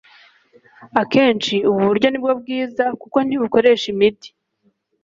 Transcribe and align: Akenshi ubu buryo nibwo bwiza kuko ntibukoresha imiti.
Akenshi 1.01 1.55
ubu 1.69 1.79
buryo 1.89 2.07
nibwo 2.09 2.31
bwiza 2.41 2.85
kuko 3.01 3.17
ntibukoresha 3.23 3.85
imiti. 3.93 4.29